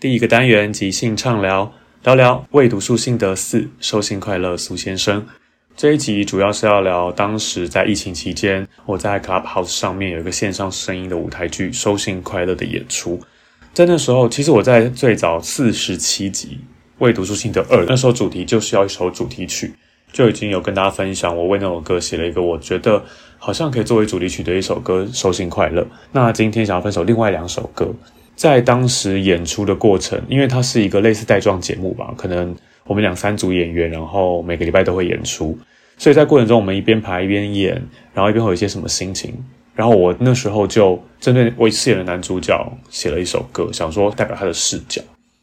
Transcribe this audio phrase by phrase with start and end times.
[0.00, 1.72] 第一个单元即兴畅聊，
[2.04, 5.26] 聊聊未读书心得四，收信快乐苏先生。
[5.76, 13.20] 这一集主要是要聊当时在疫情期间，我在 Clubhouse 上面有一个线上声音的舞台剧《收信快乐》的演出。
[13.74, 16.60] 在那时候，其实我在最早四十七集
[16.98, 19.74] 未读书心得二，那时候主题就是要一首主题曲，
[20.12, 23.04] 就已经有跟大家分享，我为那首歌写了一个我觉得
[23.36, 25.82] 好像可以作为主题曲的一首歌《收信快乐》。
[26.12, 27.92] 那今天想要分手另外两首歌。
[28.38, 32.54] 在当时演出的过程，因为它是一个类似带状节目吧，可能
[32.84, 35.58] 我们两三组演员，然后每个礼拜都会演出，
[35.96, 37.74] 所以在过程中我们一边排一边演，
[38.14, 39.34] 然后一边会有一些什么心情。
[39.74, 45.02] 然后我那时候就针对我饰演的男主角写了一首歌，想说代表他的视角。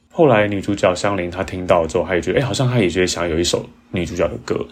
[0.09, 4.65] 后来女主角香菱她听到之后，她也觉得，哎，好像她也觉得想要有一首女主角的歌，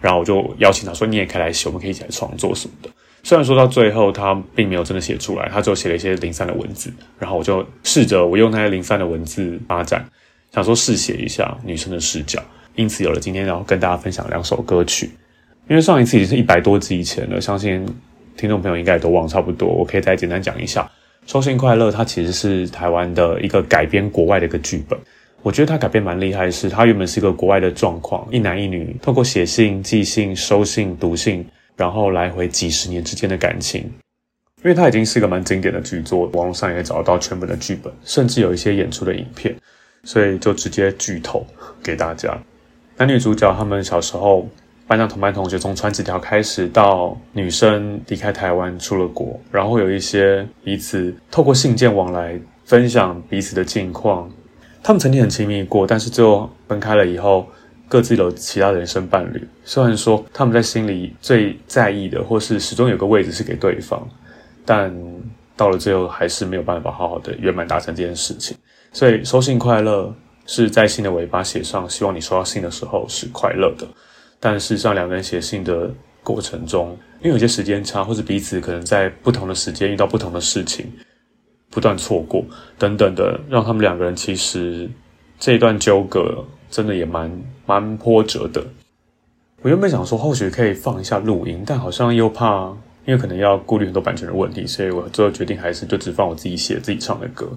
[0.00, 2.88] 然后我就邀请她说，你也可以来写，我们可以一起来创作什么的。
[3.26, 10.06] 虽然说到最后他并没有真的写出来，他只有写了一些零散的文字，然后我就试着我用那些零散的文字发展，
[10.54, 12.40] 想说试写一下女生的视角，
[12.76, 15.10] 因此有了今天要跟大家分享两首歌曲。
[15.68, 17.84] 因为上一次已经是一百多集以前了，相信
[18.36, 20.88] 听众朋友应该也都忘差不多，我可以再简单讲一下。
[21.26, 24.96] 收信快乐，它其实是台湾的一个改编国外的一个剧本，
[25.42, 31.44] 我觉得它改编蛮厉害的是，它原本是一个国外的状况，一男一女透过写信、寄信、收信、读信。
[31.76, 33.82] 然后来回几十年之间的感情，
[34.62, 39.54] 因为它已经是一个蛮经典的剧作，网络上也找得到全本的剧本，甚至有一些演出的影片，
[40.02, 41.46] 所以就直接剧透
[41.82, 42.34] 给大家。
[42.96, 44.48] 男女主角他们小时候
[44.86, 54.30] 班上同班同学，从传纸条开始，到女生离开台湾出了国，然后有一些彼此透过信件往来，分享彼此的近况。
[54.82, 57.46] 他们曾经很亲密过，但是最后分开了以后。
[57.88, 64.06] 各自有其他的人生伴侣，虽然说他们在心里最在意的，或是始终有个位置是给对方，
[64.64, 64.92] 但
[65.56, 68.56] 到了最后还是没有办法好好的圆满达成这件事情。
[68.92, 70.12] 所以收信快乐
[70.46, 73.86] 是在信的尾巴写上，希望你收到信的时候是快乐的。
[74.40, 75.88] 但事实上，两个人写信的
[76.24, 80.92] 过程中，因为有些时间差，或者彼此可能在不同的时间遇到不同的事情，
[81.70, 82.44] 不断错过
[82.78, 84.90] 等等的，让他们两个人其实
[85.38, 86.44] 这一段纠葛。
[86.68, 87.30] 真的也蛮
[87.66, 88.64] 蛮波折的。
[89.62, 92.68] 我原本想说，或许可以放一下录音，但好像又怕，
[93.04, 97.48] 因为可能要顾虑很多版权的问题，所以我最后决定还是就只放我自己写、自己唱的歌。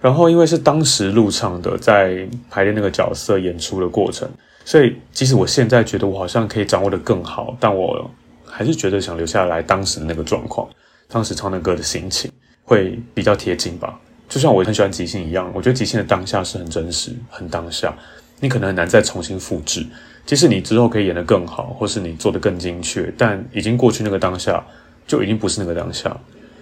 [0.00, 4.28] 然后，因为是当时录唱的，在排练那个角色演出的过程，
[4.64, 8.10] 所以即使我现在觉得我好像可以掌握得更好，但我
[8.44, 10.68] 还是觉得想留下来当时那个状况，
[11.08, 12.30] 当时唱的歌的心情
[12.64, 13.98] 会比较贴近吧。
[14.28, 17.96] 就像我很喜欢即兴一样，我觉得即兴的当下是很真实、很当下。
[18.40, 19.86] 你可能很难再重新复制，
[20.24, 24.64] 即使你之后可以演得更好，或是你做得更精确，但已经过去那个当下，
[25.06, 26.16] 就已经不是那个当下。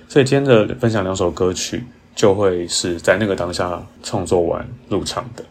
[0.08, 1.82] 所以今天的分享两首歌曲，
[2.14, 5.44] 就会是在那个当下创作完入场的。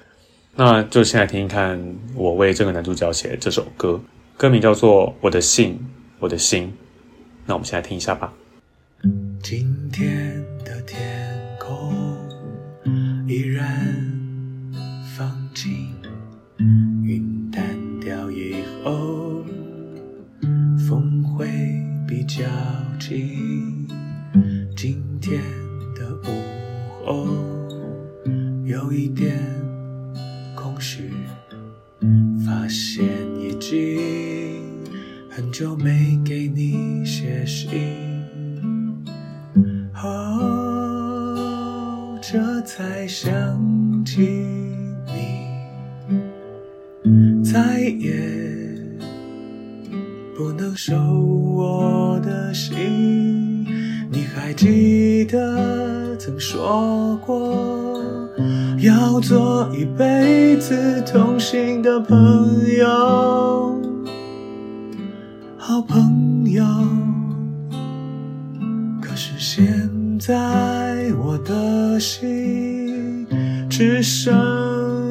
[0.56, 1.80] 那就先来听一看
[2.16, 4.00] 我为这个男主角写的这首歌，
[4.38, 5.80] 歌名叫做《我的信，
[6.20, 6.68] 我的心》。
[7.46, 8.32] 那我们先来听一下吧。
[9.42, 10.98] 今天的天
[11.60, 11.94] 空
[13.28, 13.93] 依然
[28.94, 29.38] 一点
[30.56, 31.12] 空虚，
[32.46, 33.04] 发现
[33.40, 34.86] 已经
[35.30, 38.24] 很久没给你写信。
[39.96, 41.40] 哦
[42.22, 44.22] 这才想起
[45.08, 45.48] 你，
[47.44, 48.14] 再也
[50.36, 52.76] 不能收我的信。
[54.12, 57.93] 你还记得曾说过，
[58.84, 62.18] 要做一辈子同行的朋
[62.78, 63.80] 友，
[65.58, 66.64] 好朋友。
[69.02, 69.66] 可是现
[70.20, 70.84] 在。
[71.26, 73.28] 我的心
[73.70, 74.34] 只剩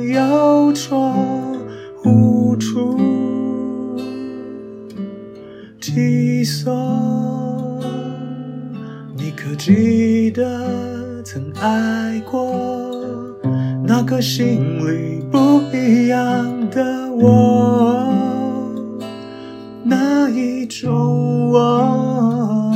[0.09, 1.13] 忧愁
[2.05, 2.99] 无处
[5.81, 7.81] 寄送。
[9.17, 12.72] 你可记得曾爱过
[14.05, 18.13] 那个心里不一样的我，
[19.85, 22.75] 那一种我？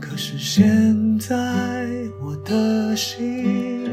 [0.00, 1.32] 可是现在
[2.20, 2.34] 我。
[2.44, 3.88] 的心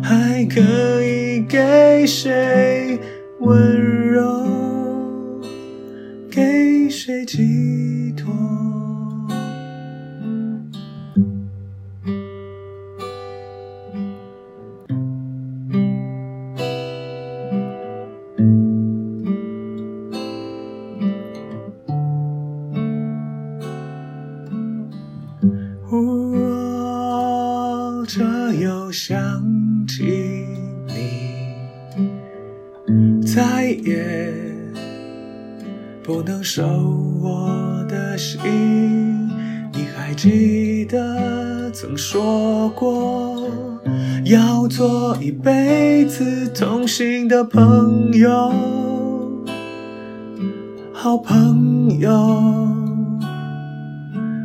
[0.00, 0.60] 还可
[1.02, 3.00] 以给谁
[3.40, 3.93] 温柔，
[47.34, 48.52] 的朋友，
[50.92, 52.08] 好朋友。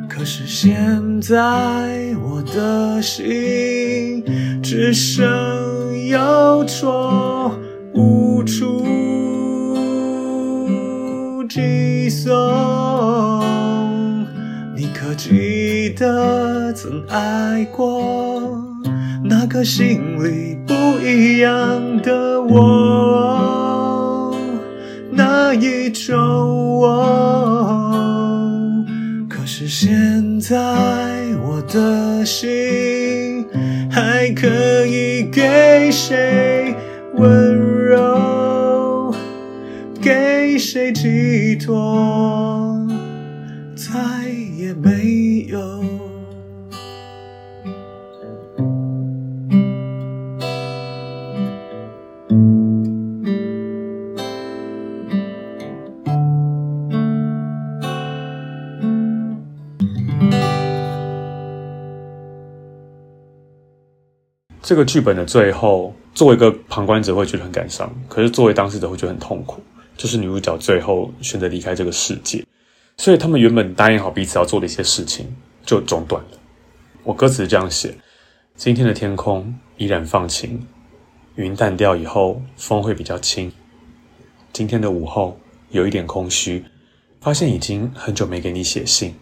[0.10, 1.36] 可是现在
[2.16, 4.24] 我的心
[4.64, 5.24] 只剩
[6.08, 7.52] 忧愁
[7.94, 8.84] 无处。
[11.48, 12.32] 寄送，
[14.76, 18.29] 你可记得曾爱过
[19.60, 20.74] 那个心里不
[21.06, 24.34] 一样的我，
[25.12, 26.96] 那一种我？
[29.28, 30.56] 可是现在
[31.44, 33.46] 我的心
[33.92, 34.48] 还可
[34.86, 36.74] 以给谁
[37.18, 37.54] 温
[37.90, 39.14] 柔？
[40.02, 42.39] 给谁寄托？
[64.70, 69.60] 这个剧本的最后，作为一个旁观者会觉得很感伤，可是作为当事者会觉得很痛苦。
[69.98, 72.46] 就是女主角最后选择离开这个世界，
[72.96, 75.26] 所以他们原本答应好彼此要做的一些事情
[75.66, 76.30] 就中断了。
[77.02, 77.96] 我歌词是这样写：
[78.56, 80.64] 今天的天空依然放晴，
[81.34, 83.52] 云淡掉以后，风会比较轻。
[84.54, 85.40] 今天的午后
[85.72, 86.64] 有一点空虚，
[87.20, 89.16] 发现已经很久没给你写信。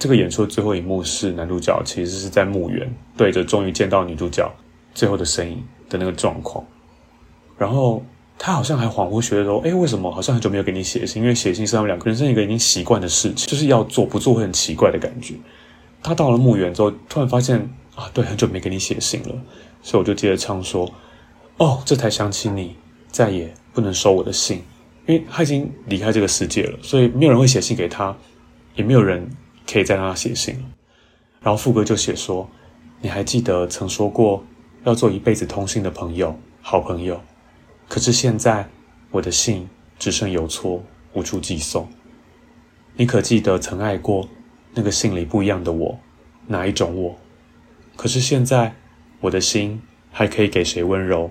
[0.00, 4.52] 这个演出的最后一幕是男主角其实是在墓园对着终于见到女主角
[4.92, 6.64] 最后的身影的那个状况，
[7.56, 8.02] 然后。
[8.42, 11.20] 他好像还恍惚觉得说：“哎，为什么好像很久没有给你写信？
[11.20, 15.34] 因为写信是他们两个人生一个已经习惯的事情，就是要做不做会很奇怪的感觉。”
[16.02, 17.58] 他到了墓园之后，突然发现
[17.94, 19.34] 啊，对，很久没给你写信了，
[19.82, 20.90] 所以我就接着唱说
[21.60, 22.74] ：“哦，这才想起你，
[23.10, 24.62] 再也不能收我的信，
[25.06, 28.16] 因为他已经离开这个世界了，所以没有人会写信给他，
[28.74, 29.28] 也没有人
[29.70, 30.54] 可以再让他写信。”
[31.40, 32.48] 然后副歌就写说
[33.00, 34.44] ：“你还记得曾说过
[34.84, 37.20] 要做一辈子通信的朋友，好朋友。”
[37.88, 38.68] 可是现在，
[39.10, 41.88] 我的信只剩邮戳，无处寄送。
[42.94, 44.28] 你可记得曾爱过
[44.74, 45.98] 那个信里不一样的我，
[46.46, 47.16] 哪一种我？
[47.96, 48.74] 可是现在，
[49.20, 49.80] 我的心
[50.12, 51.30] 还可以给谁温柔，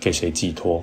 [0.00, 0.82] 给谁寄托？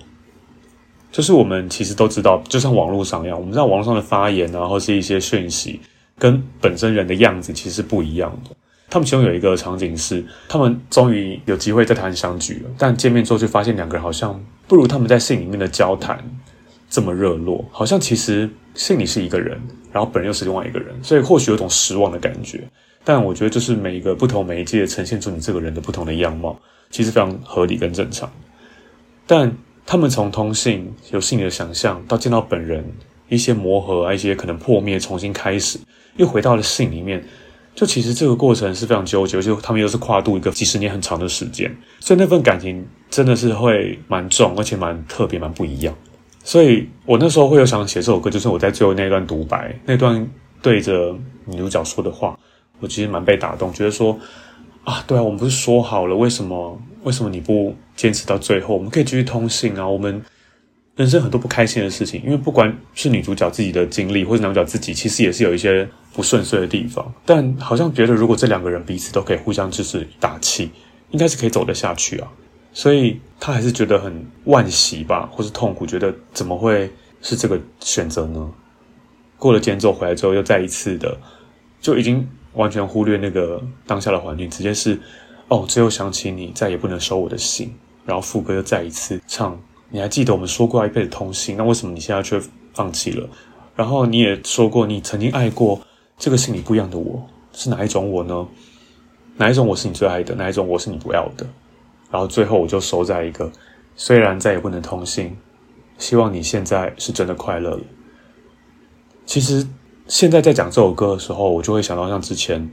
[1.11, 5.81] 就是我们其实都知道，就像网络上一样，我们知道网络上的发言啊，或是一些讯息，
[6.17, 8.55] 跟本身人的样子其实是不一样的。
[8.89, 16.23] 他们其中有一个场景是，他们终于有机会在台湾相聚了，但见面之后就发现两个人好像不如他们在信里面的交谈
[16.89, 19.59] 这么热络，好像其实信里是一个人，
[19.91, 22.63] 然后本人又是另外一个人，所以或许有种失望的感觉。
[23.03, 26.57] 但我觉得，就是每一个不同媒介呈现出你这个人的不同的样貌，
[26.89, 28.31] 其实非常合理跟正常。
[29.25, 29.53] 但
[29.85, 32.83] 他们从通信有信里的想象，到见到本人，
[33.29, 35.79] 一些磨合啊，一些可能破灭，重新开始，
[36.15, 37.23] 又回到了信里面。
[37.75, 45.93] 就其实这个过程是非常纠结，就他们又是跨度一个几十年很长的时间，所以那份感情真的是会蛮重，而且蛮特别，蛮不一样。
[46.43, 50.27] 所以我那时候会有想写这首歌，就是我在最后那段独白，那段
[50.59, 51.15] 对着
[51.45, 52.35] 女主角说的话，
[52.79, 54.17] 我其实蛮被打动，觉得说
[54.83, 58.73] 啊，对啊，我们不是说好了，为什么为什么你不坚持到最后？
[58.73, 60.19] 我们可以继续通信啊，我们。
[60.97, 67.13] 人生很多不开心的事情，因为不管是女主角自己的经历，或是男主角自己，其实也是有一些不顺遂的地方。
[67.23, 70.71] 但好像觉得，如果这两个人彼此都可以互相支持打气，
[71.11, 72.27] 应该是可以走得下去啊。
[72.73, 78.51] 所以他还是觉得很惋惜吧，或是痛苦，觉得怎么会是这个选择呢？
[79.37, 81.15] 过了间奏回来之后，又再一次的，
[81.79, 84.99] 就已经完全忽略那个当下的环境，直接是
[85.47, 87.71] 哦，只有想起你，再也不能收我的心。
[88.03, 89.59] 然后副歌又再一次唱。
[89.89, 92.41] 你还记得我们说过要一辈子通信，那为什么你现在却
[92.73, 93.27] 放弃了？
[93.75, 95.79] 然后你也说过你曾经爱过
[96.17, 98.47] 这个心里不一样的我，是哪一种我呢？
[99.37, 100.35] 哪一种我是你最爱的？
[100.35, 101.47] 哪一种我是你不要的？
[102.11, 103.49] 然后最后我就收在一个，
[103.95, 105.37] 虽然再也不能通信，
[105.97, 107.81] 希望你现在是真的快乐了。
[109.25, 109.65] 其实
[110.07, 112.69] 现在在讲这首歌的时候，我就会想到像之前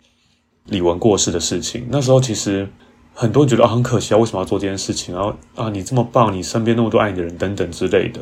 [0.65, 2.69] 李玟过世的事情，那时候其实。
[3.17, 5.15] 很多人觉得啊，很可惜啊，为什么要做这件事情？
[5.15, 8.21] 然后啊，你这么棒，你身边那么多爱你的人等等之类的。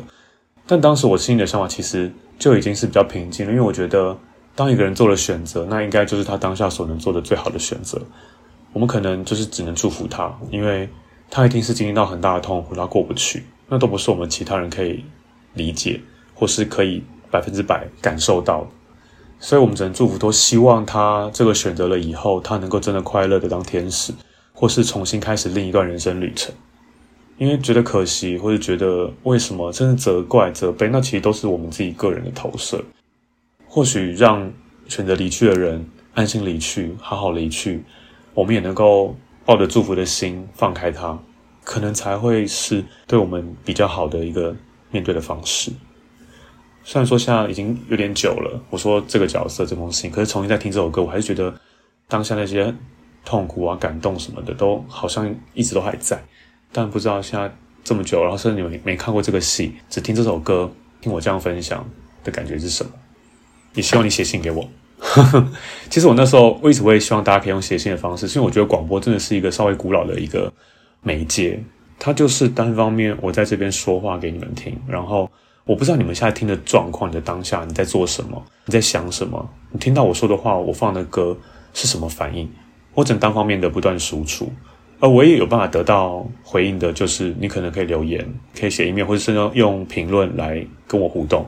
[0.67, 4.15] 但当时我心里的想法其实就已经是比较平静了，因为我觉得
[4.55, 7.99] 当一个人做了选择，那应该就是他当下所能做的最好的选择。
[8.71, 10.87] 我们可能就是只能祝福他，因为
[11.29, 15.03] 他一定是经历到很大的痛苦，他过不去，那都不是我们其他人可以
[15.53, 15.99] 理解
[16.35, 18.67] 或是可以百分之百感受到。
[19.39, 24.13] 所以我们只能祝福，都希望他这个选择了以后，他能够真的快乐的当天使。
[24.63, 26.55] 或是重新开始另一段人生旅程，
[27.37, 32.81] 因为觉得可惜，或者觉得为什么，真的责怪、责备，那其实都是我们自己个人的投射。
[33.67, 34.49] 或许让
[34.87, 37.83] 选择离去的人安心离去，好好离去，
[38.33, 41.19] 我们也能够抱着祝福的心放开他，
[41.65, 44.55] 可能才会是对我们比较好的一个
[44.91, 45.73] 面对的方式。
[46.85, 51.53] 虽然说现在已经有点久了，我说这个角色这封信，可是重新再听这首歌，我还是觉得
[52.07, 52.73] 当下那些。
[53.25, 56.21] 痛苦啊，感动什么的，都好像一直都还在，
[56.71, 57.49] 但不知道现在
[57.83, 61.87] 这么久，然后甚至你们没看过这个戏，只听这首歌，听我这样分享
[62.23, 62.91] 的感觉是什么？
[63.73, 64.67] 也希望你写信给我。
[65.89, 68.27] 其实我那时候为什么会希望大家可以用写信的方式？
[68.27, 70.51] 是因为我觉得广播真的是一个稍微古老的一个
[71.01, 71.61] 媒介，
[71.99, 75.29] 它就是单方面我在这边说话给你们听，然后
[75.65, 81.35] 我不知道你们现在听的状况，你的当下你在做什么，你在想什么，你听到我说的话，我放的歌
[81.73, 82.49] 是什么反应？
[82.93, 84.51] 或者单方面的不断输出，
[84.99, 88.25] 而我也有办法得到回应的，就是你可能可以留言，
[88.57, 91.45] 可以写 email，或者是用用评论来跟我互动。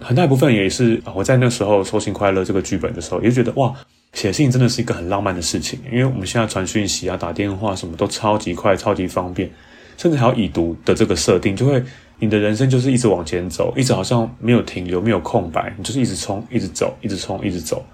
[0.00, 3.74] 很大一部分也是我在那时候收信快乐这个剧本的时候，也觉得哇，
[4.12, 9.50] 写信真的是一个很浪漫的事情，因为我们现在传讯息啊、打电话什么都超级快、超级方便，
[9.96, 11.82] 甚至还有已读的这个设定，就会
[12.18, 17.84] 你的人生就是一直往前走，一直好像没有停留、没有空白，你就是一直冲、一直走、一直冲、一直走。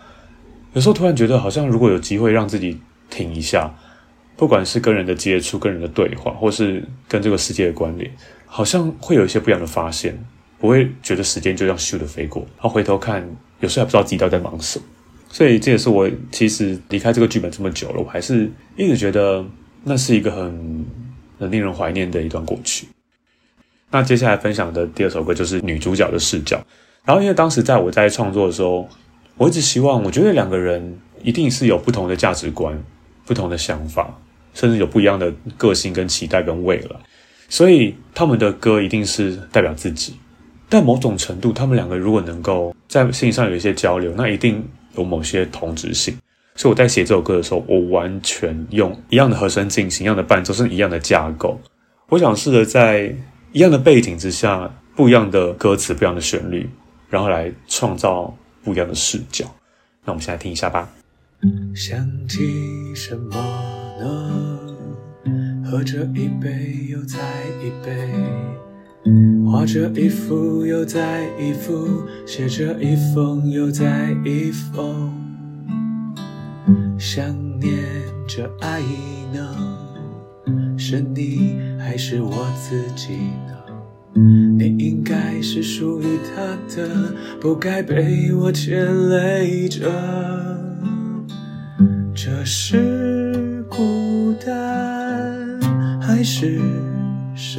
[0.72, 2.80] 有时候突然觉得，好像如果有机会让自己
[3.12, 3.70] 停一下，
[4.36, 8.10] 不管是跟人的接触、跟人的对话，或是跟这个世界的关联，
[8.46, 10.18] 好像会有一些不一样的发现，
[10.58, 12.40] 不会觉得时间就这样咻的飞过。
[12.56, 13.22] 然后回头看，
[13.60, 14.84] 有时候还不知道自己到底在忙什么。
[15.28, 19.44] 所以这也是我其实离开这个剧本这么久了，我还是一直觉得
[19.84, 20.86] 那是一个很
[21.38, 22.88] 很令人怀念的一段过去。
[23.90, 26.58] 那接下来分享的第二首歌就是女主角的视角。
[27.04, 28.88] 然后因为当时在我在创作的时候，
[29.36, 30.98] 我一直希望，我觉得两个人。
[31.24, 32.76] 一定是有不同的价值观、
[33.24, 34.12] 不同的想法，
[34.54, 36.96] 甚至有不一样的个性跟期待跟未来，
[37.48, 40.14] 所以他们的歌一定是代表自己。
[40.68, 46.16] 但某种程度，他们两个如果能够在心理上有一些交流，那一定有某些同质性。
[46.54, 51.58] 所以我在写这首歌的时候，我完全用一样的和声进行，一样的伴奏，是一样的架构。
[52.08, 53.14] 我想试着在
[53.52, 56.68] 一样的背景之下，不一样的歌词、不一样的旋律，
[57.08, 59.44] 然后来创造不一样的视角。
[60.04, 60.88] 那我们先来听一下吧。
[61.74, 63.36] 想起什么
[64.00, 64.60] 呢？
[65.64, 67.18] 喝着一杯又再
[67.60, 68.08] 一杯，
[69.50, 75.12] 画着一幅又再一幅，写着一封又再一封，
[76.96, 77.24] 想
[77.58, 77.76] 念
[78.28, 78.80] 着爱
[79.32, 79.56] 呢？
[80.78, 83.14] 是你还是我自己
[83.48, 83.52] 呢？
[84.58, 86.04] 你应该是属于
[86.36, 86.42] 他
[86.76, 89.90] 的，不该被我牵累着。
[92.24, 95.60] 这是孤单
[96.00, 96.60] 还是
[97.34, 97.58] 什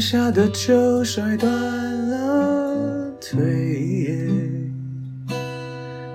[0.00, 1.52] 下的酒摔断
[2.08, 4.26] 了腿，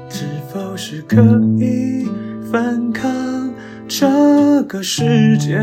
[0.09, 1.21] 是否是可
[1.59, 2.07] 以
[2.51, 3.53] 反抗
[3.87, 5.61] 这个世界？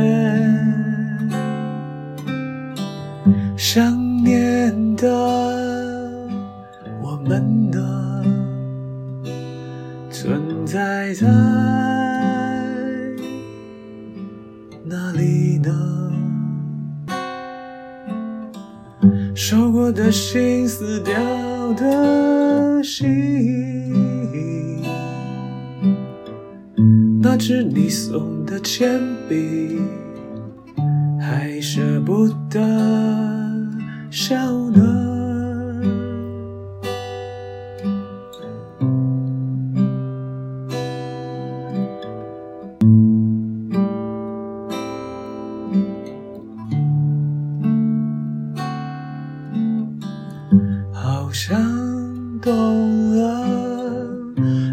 [3.57, 5.09] 想念的
[7.03, 7.81] 我们的？
[10.11, 11.27] 存在在
[14.85, 16.02] 哪里呢？
[19.95, 21.15] 的心，死掉
[21.75, 23.07] 的心，
[27.21, 29.79] 那支你送的铅笔，
[31.21, 32.59] 还舍不得
[34.11, 34.37] 笑
[34.71, 34.82] 呢。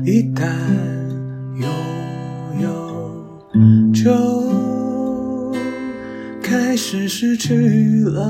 [0.10, 0.44] 一旦
[1.56, 1.70] 拥
[2.60, 2.74] 有，
[3.94, 4.10] 就
[6.42, 8.25] 开始失去了，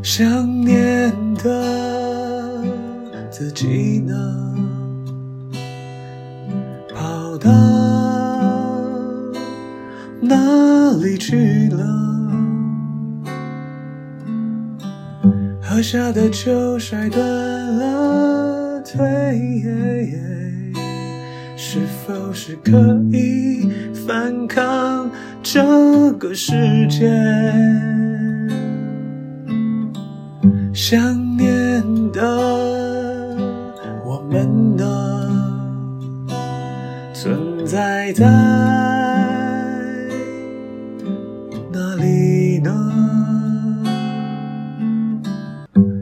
[0.00, 2.62] 想念的
[3.32, 4.14] 自己呢？
[6.94, 7.50] 跑到
[10.20, 11.84] 哪里去了？
[15.60, 18.35] 喝下的酒摔断了
[18.96, 20.14] 腿，
[21.56, 22.72] 是否是可
[23.12, 23.68] 以
[24.06, 25.10] 反抗？
[25.42, 26.52] 这个世
[26.88, 27.08] 界，
[30.72, 31.82] 想念
[32.12, 33.36] 的
[34.04, 34.84] 我们的？
[37.12, 38.26] 存在在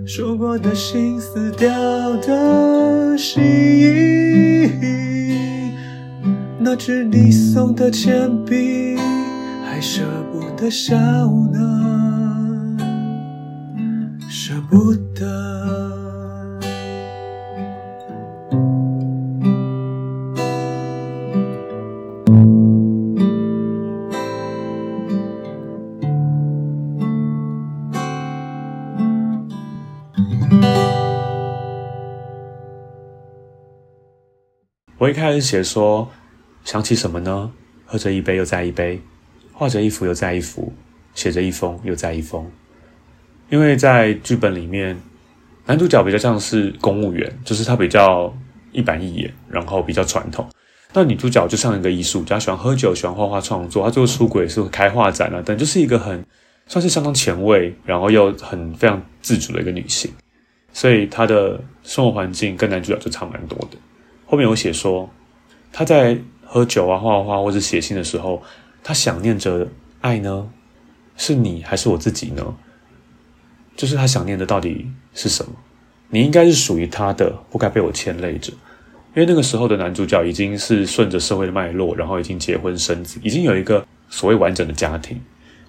[0.07, 1.69] 说过的心，撕掉
[2.19, 3.43] 的心，
[6.59, 8.99] 那支你送的铅笔。
[9.65, 10.95] 还舍不得笑
[11.53, 12.77] 呢，
[14.29, 14.95] 舍不
[35.05, 36.11] 我一开始写说，
[36.65, 37.53] 想起什么呢？
[37.85, 38.99] 喝着一杯又再一杯。
[39.53, 40.73] 画着一幅又再一幅，
[41.13, 42.51] 写着一封又再一封。
[43.51, 44.99] 因为在剧本里面，
[45.67, 48.35] 男主角比较像是公务员，就是他比较
[48.73, 50.49] 一板一眼，然后比较传统。
[50.95, 53.85] 那女主角就像一个艺术家，喜欢喝酒，喜欢画画创作。
[53.85, 56.25] 她最后出轨是开画展啊，但就是一个很
[56.67, 60.11] 算是相当前卫，然后又很非常自主的一个女性。
[60.73, 63.77] 所以她的生活环境跟男主角就差蛮多的。
[64.35, 65.09] 后面有写说，
[65.73, 68.43] 他在喝酒啊、画画或者写信的时候。
[68.87, 69.67] 他想念着
[70.03, 70.47] 爱呢？
[71.17, 72.55] 是你还是我自己呢？
[73.77, 75.53] 就是他想念的到底是什么？
[76.11, 78.53] 你应该是属于他的，不该被我牵累着。
[79.15, 85.19] 因为那个时候的男主角已经是顺着社会的脉络，然后已经结婚生子，已经有一个所谓完整的家庭。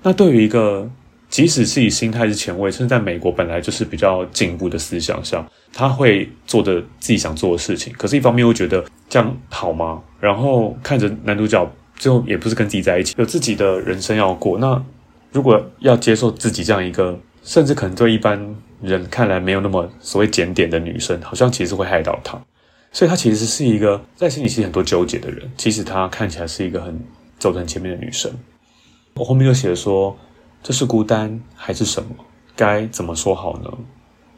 [0.02, 0.90] 那对于一个
[1.30, 7.94] 即使是以心态是前卫，甚至在美国本来就是比较进步的思想上，他会做着自己想做的事情。
[7.98, 10.02] 可是，一方面又觉得这样好吗？
[10.20, 11.70] 然后看着男主角。
[11.98, 14.58] 最后也不是跟自己在一起，有自己的人生要过。
[14.60, 14.84] 那
[15.32, 22.38] 如果要接受自己这样一个，甚至可能对一般人看来没有那么所谓检点的女生，好像其实会害到她。
[22.92, 25.50] 所以她其实是一个在心里其实很多纠结的人。
[25.56, 27.00] 其实她看起来是一个很
[27.40, 28.30] 走在前面的女生。
[29.14, 30.14] 我后面就写了说，
[30.66, 32.10] 这是孤单还是什么？
[32.56, 33.72] 该怎么说好呢？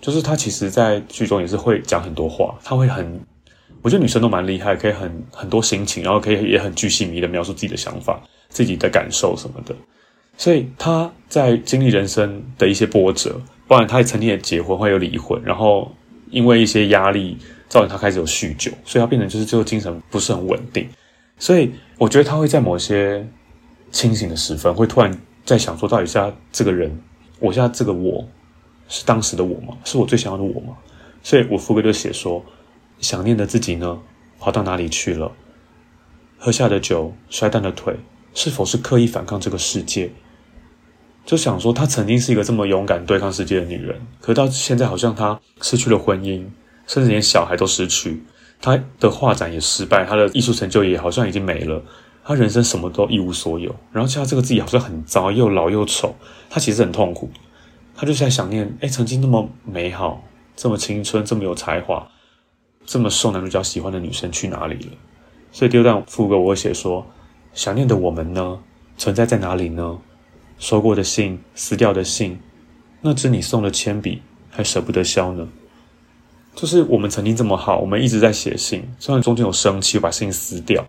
[0.01, 3.17] 就是她其实，在剧中也是会讲很多话，她会很，
[3.81, 9.73] 我觉得女生都蛮厉害，可以很很多心情，然后可以也很巨细靡的描述自己的想法、自己的感受什么的。
[10.35, 15.89] 所以她在经历人生的一些波折，不然她也曾经也结婚，会有离婚，然后
[16.29, 17.37] 因为一些压力，
[17.69, 20.89] 造成她开始有酗酒，所以她变成就是最后精神不是很稳定。
[21.39, 23.25] 所以我觉得她会在某些
[23.93, 27.01] 清醒的时分，会突然在想说，到底是他这个人，
[27.39, 28.27] 我现在这个我
[28.89, 29.77] 是当时的我吗？
[29.85, 30.75] 是我最想要的我吗？
[31.23, 32.43] 所以我副歌就写说，
[32.99, 33.97] 想念的自己呢，
[34.39, 35.31] 跑到哪里去了？
[36.37, 37.95] 喝下的酒，摔断的腿，
[38.33, 40.11] 是否是刻意反抗这个世界？
[41.25, 46.45] 就想说，她曾经是一个这么勇敢对抗世界的女人，可到现在好像她失去了婚姻，
[46.87, 48.21] 甚至连小孩都失去，
[48.59, 51.81] 她的画展也失败，她的艺术成就也好像已经没了，
[52.27, 53.73] 他人生什么都一无所有。
[53.89, 56.13] 然后，加上这个自己好像很糟，又老又丑，
[56.49, 57.29] 他其实很痛苦。
[57.95, 60.21] 他就是在想念，哎，曾经那么美好、
[60.53, 62.05] 这么青春、这么有才华、
[62.85, 64.91] 这么受男主角喜欢的女生去哪里了？
[65.53, 67.07] 所以第二段副歌我会写说：
[67.53, 68.59] 想念的我们呢，
[68.97, 69.97] 存在在哪里呢？
[70.59, 72.37] 收过的信，撕掉的信，
[72.99, 75.47] 那支你送的铅笔还舍不得削呢。
[76.53, 80.85] 就是我们曾经这么好，我们一直在写信，虽然中间有生气，把信撕掉，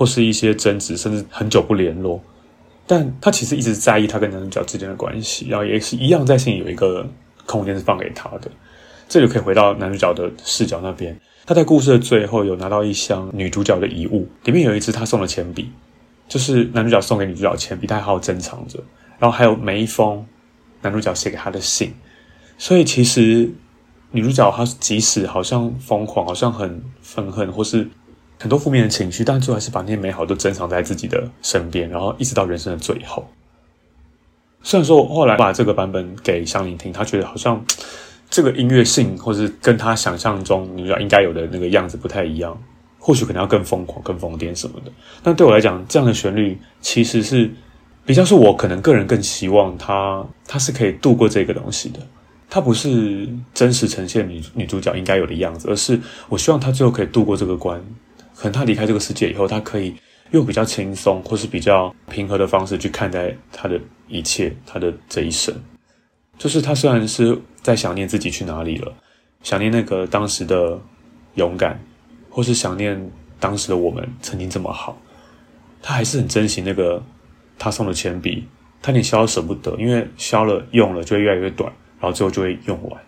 [0.00, 2.18] 或是一些争执，甚至很久不联络，
[2.86, 7.06] 但他其实一直在意他跟男主角之间的关系，然后也是一样在心里有一个
[7.44, 8.50] 空间是放给他的。
[9.10, 15.70] 这里可以回到男主角的视角那边，他在故事的最后有拿到一箱女主角的遗物，里面有一支他送的铅笔。
[16.26, 18.82] 就是男主角送给女主角的铅笔，他还好好珍藏着。
[19.18, 20.24] 然后还有每一封
[20.80, 21.92] 男主角写给他的信，
[22.56, 23.52] 所以其实
[24.12, 27.86] 女主角她即使好像疯狂，好像很愤恨，或是
[28.40, 33.24] 很多负面的情绪，但最后还是把那些美好都珍藏在自己的身边，然后一直到人生的最后。
[34.62, 37.62] 虽然说我后来把这个版本给香菱听，她觉得好像
[38.28, 42.60] 这个音乐性，或是跟她想象中女主角应该有的那个样子不太一样。
[43.02, 47.50] 或许可能要更疯狂、更疯癫什么的，但对我来讲，这样的旋律其实是
[48.04, 52.00] 比较是我可能个人更希望她，她是可以度过这个东西的。
[52.50, 55.98] 它不是真实呈现女女主角应该有的样子，而是
[56.28, 57.82] 我希望她最后可以度过这个关。
[58.40, 59.94] 可能他离开这个世界以后，他可以
[60.30, 65.54] 用比较轻松或是比较平和的方式去看待他的一切，他的这一生。
[66.38, 68.90] 就是他虽然是在想念自己去哪里了，
[69.42, 70.80] 想念那个当时的
[71.34, 71.78] 勇敢。
[72.32, 74.96] 或是想念当时的我们曾经这么好，
[75.82, 77.02] 他还是很珍惜那个
[77.58, 78.46] 他送的铅笔，
[78.80, 83.02] 他连削都舍不得，因为削了用了就会越来越短，然后最后就会用完。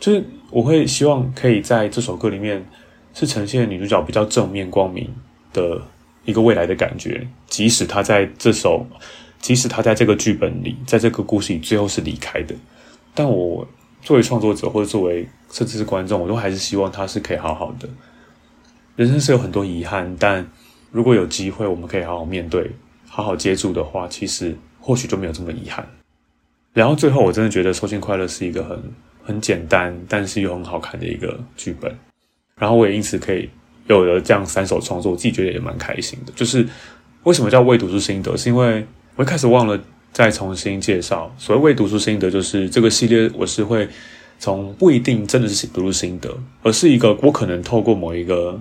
[0.00, 2.64] 就是我会希望可以在这首歌里面
[3.14, 5.08] 是呈现女主角比较正面光明
[5.52, 5.80] 的
[6.24, 8.86] 一个未来的感觉，即使她在这首，
[9.40, 12.54] 即使她在这个剧本里，在这个故事里最后是离开的，
[13.14, 13.66] 但我
[14.02, 17.88] 作为创作者或者作为甚至是观众，我都还是希望她是可以好好的。
[18.96, 20.50] 人生是有很多遗憾，但
[20.90, 22.70] 如果有机会，我们可以好好面对，
[23.08, 25.86] 好好接住的话，其实或许就没有这么遗憾。
[26.72, 28.82] 然后最后，我真的觉得《收信快乐》是一个很
[29.22, 31.96] 很简单，但是又很好看的一个剧本。
[32.58, 33.48] 然后我也因此可以
[33.86, 36.32] 有了这样三首创作，我自己觉得也蛮开心的。
[36.34, 36.66] 就是
[37.24, 38.86] 为什么叫未读书心得，是因为
[39.16, 39.78] 我一开始忘了
[40.12, 41.34] 再重新介绍。
[41.38, 43.88] 所谓未读书心得，就是这个系列我是会
[44.38, 48.60] 从不一定真的是读书心得，而是一个我可能透过某一个。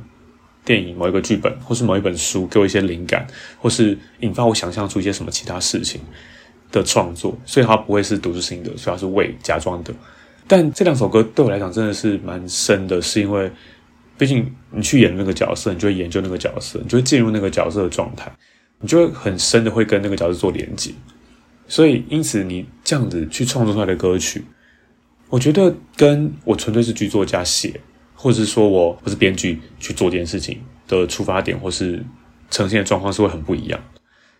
[0.65, 3.27] 电影某一个剧本，或是某一本书，给我一些灵感，
[3.60, 5.99] 或是引发我想象出一些什么其他事情
[6.71, 9.93] 的创作，所以它不会是读书心得，所以它是伪假装的。
[10.47, 13.51] 但这两首歌对我来讲真的是蛮深的，是因为
[14.17, 18.32] 毕竟你去演那个角色，你就会研究那个角色，你就会进入那个角色的状态，
[18.80, 20.91] 你就会很深的会跟那个角色做连接。
[21.67, 24.43] 所以因此你这样子去创作出来的歌曲，
[25.30, 27.80] 我觉得跟我纯粹是剧作家写。
[28.15, 32.02] 或者是说我不是编剧去做这件事情的出发点，或是
[32.49, 33.78] 呈现的状况是会很不一样。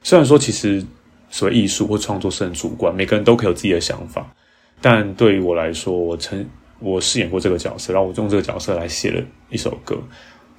[0.02, 0.82] 虽然说其实
[1.30, 4.34] 所谓艺术或创作是很主观，每个人都可以有自己的想法，
[4.80, 6.48] 但对于我来说，我曾
[6.84, 9.98] 我饰演过这个角色，然后我用这个角色来写了一首歌，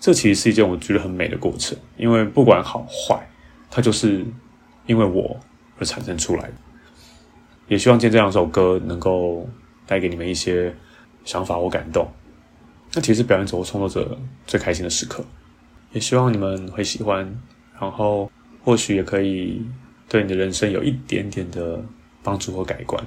[0.00, 1.76] 这其实是一件我觉得很美的过程。
[1.98, 3.28] 因为不管好坏，
[3.70, 4.24] 它就是
[4.86, 5.38] 因为我
[5.78, 6.54] 而产生出来的。
[7.68, 9.46] 也希望今天这两首歌能够
[9.86, 10.74] 带给你们一些
[11.24, 12.10] 想法或感动。
[12.94, 15.24] 那其实表演者或创作者最开心的时刻，
[15.92, 17.18] 也希望你们会喜欢，
[17.78, 18.30] 然后
[18.62, 19.62] 或许也可以
[20.08, 21.82] 对你的人生有一点点的
[22.22, 23.04] 帮助或改观。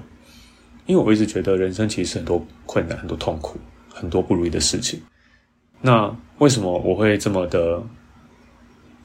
[0.88, 3.60] 因为我一直觉得人生其实很多困难、很多痛苦、
[3.94, 5.00] 很多不如意的事情。
[5.82, 7.84] 那为什么我会这么的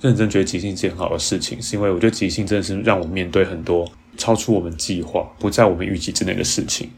[0.01, 1.61] 认真觉得即兴是件很好的事情？
[1.61, 6.89] 是因为我觉得即兴真的是让我面对很多超出我们计划、不在我们预计之内的事情。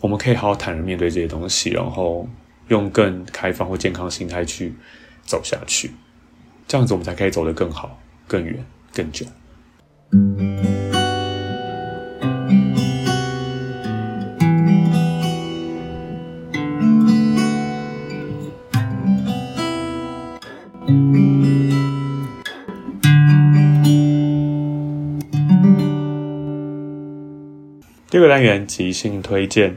[0.00, 2.28] 我们可以好好坦然面对这些东西，然后
[2.68, 4.72] 用更开放或健康的心态去
[5.24, 5.90] 走下去，
[6.66, 9.26] 这样子我们才可以走得更好、更远、更久。
[28.32, 29.76] 单元即兴推荐，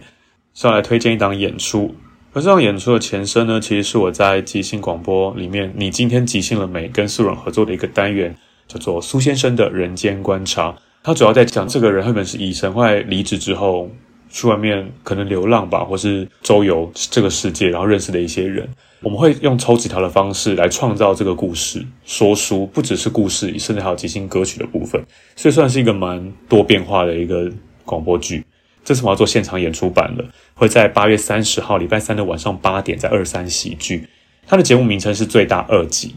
[0.54, 1.94] 上来推荐一档演出。
[2.32, 6.88] 而这档演出的前身呢，其实是我在即兴广播里面，你今天即兴了没？
[6.88, 8.34] 跟素人合作的一个单元，
[8.66, 10.74] 叫做苏先生的人间观察。
[11.04, 13.92] 他主要在讲这个人原本是医生，后来离职之后
[14.30, 18.66] 去外面可能流浪吧，或是周游这个世界，然后认识的一些人。
[19.02, 25.04] 我们会用抽纸条的方式来创造这个故事，说书不只是故事，甚至还有即兴歌曲的部分，
[25.36, 27.52] 所以算是一个蛮多变化的一个。
[27.86, 28.46] 广播剧，
[28.84, 34.08] 这次我要做现场演出版了，会在八月三十号礼拜三的晚上八点，在二三喜剧。
[34.48, 36.16] 它的节目名称是最大二级，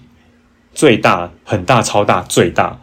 [0.74, 2.78] 最大很大超大最大，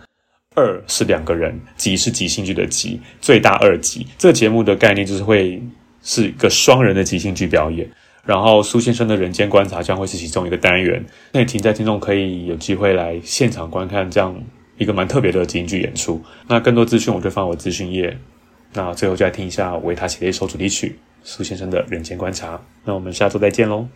[0.55, 4.07] 二是两个人，集是即兴剧的集，最大二级。
[4.17, 5.61] 这个节目的概念就是会
[6.01, 7.87] 是一个双人的即兴剧表演，
[8.25, 11.05] 然后苏先生的人间观察将会是其中一个单元。
[11.31, 14.35] 那也期待听众可以有机会来现场观看这样
[14.79, 16.23] 一个蛮特别的即兴剧演出。
[16.47, 18.17] 那更多资讯我就放我资讯页。
[18.77, 20.89] 那最后就来听一下我为他写的一首主题曲
[21.23, 22.55] 《苏先生的人间观察》。
[22.83, 23.87] 那我们下周再见喽。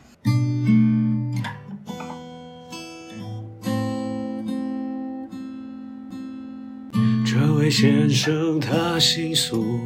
[7.25, 9.81] 这位先生他姓苏，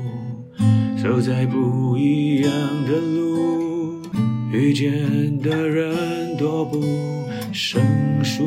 [1.02, 2.52] 走在不一样
[2.86, 4.00] 的路，
[4.52, 6.80] 遇见的人多不
[7.52, 7.82] 胜
[8.24, 8.46] 数，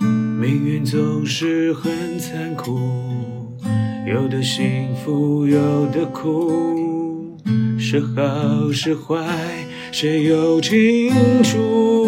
[0.00, 3.37] 命运总是很残酷。
[4.08, 7.36] 有的幸福，有的苦，
[7.78, 9.22] 是好是坏，
[9.92, 12.07] 谁又清楚？